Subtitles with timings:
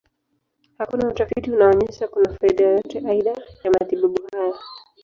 [0.77, 3.31] Hakuna utafiti unaonyesha kuna faida yoyote aidha
[3.63, 4.53] ya matibabu haya.